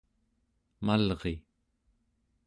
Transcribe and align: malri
malri 0.85 1.33